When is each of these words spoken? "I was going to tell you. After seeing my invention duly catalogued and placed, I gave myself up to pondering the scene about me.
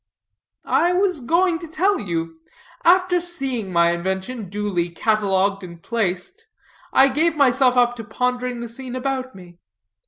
"I 0.65 0.93
was 0.93 1.19
going 1.21 1.59
to 1.59 1.67
tell 1.67 1.99
you. 1.99 2.39
After 2.83 3.21
seeing 3.21 3.71
my 3.71 3.91
invention 3.91 4.49
duly 4.49 4.89
catalogued 4.89 5.63
and 5.63 5.79
placed, 5.79 6.47
I 6.91 7.07
gave 7.07 7.37
myself 7.37 7.77
up 7.77 7.95
to 7.97 8.03
pondering 8.03 8.61
the 8.61 8.67
scene 8.69 8.95
about 8.95 9.35
me. 9.35 9.59